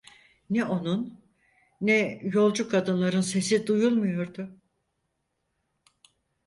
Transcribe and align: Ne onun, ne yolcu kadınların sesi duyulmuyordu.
Ne 0.49 0.65
onun, 0.65 1.21
ne 1.81 2.21
yolcu 2.33 2.69
kadınların 2.69 3.21
sesi 3.21 3.67
duyulmuyordu. 3.67 4.49